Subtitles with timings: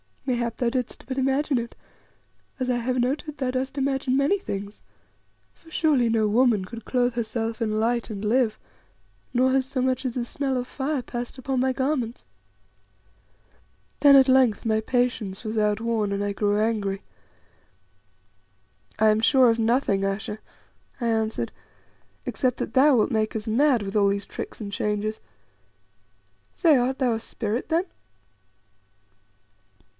[0.25, 1.75] Mayhap thou didst but imagine it,
[2.59, 4.83] as I have noted thou dost imagine many things;
[5.53, 8.57] for surely no woman could clothe herself in light and live,
[9.33, 12.25] nor has so much as the smell of fire passed upon my garments."
[13.99, 17.03] Then at length my patience was outworn, and I grew angry.
[18.97, 20.39] "I am sure of nothing, Ayesha,"
[21.01, 21.51] I answered,
[22.25, 25.19] "except that thou wilt make us mad with all these tricks and changes.
[26.55, 27.83] Say, art thou a spirit then?"